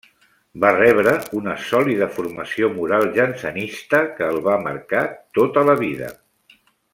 Va 0.61 0.69
rebre 0.75 1.11
una 1.39 1.53
sòlida 1.65 2.07
formació 2.15 2.69
moral 2.77 3.05
jansenista 3.19 4.01
que 4.17 4.31
el 4.35 4.41
va 4.49 4.57
marcar 4.67 5.05
tota 5.41 5.69
la 5.71 5.77
vida. 5.85 6.11